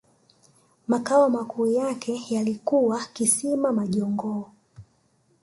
[0.87, 4.45] Makao makuu yake yalikuwa Kisima majongoo